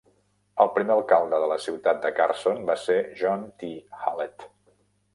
El 0.63 0.71
primer 0.77 0.95
alcalde 0.99 1.41
de 1.43 1.51
la 1.51 1.59
ciutat 1.67 2.01
de 2.07 2.13
Carson 2.21 2.65
va 2.73 2.79
ser 2.89 2.99
John 3.23 3.49
T. 3.61 3.75
Hallett. 4.03 4.53